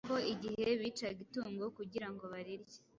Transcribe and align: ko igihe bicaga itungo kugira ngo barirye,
ko 0.09 0.15
igihe 0.33 0.67
bicaga 0.81 1.19
itungo 1.25 1.63
kugira 1.77 2.07
ngo 2.11 2.23
barirye, 2.33 2.77